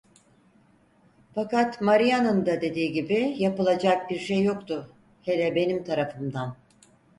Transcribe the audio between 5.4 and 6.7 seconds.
benim tarafımdan.